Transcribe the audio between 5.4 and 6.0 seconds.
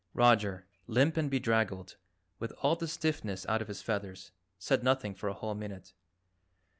minute.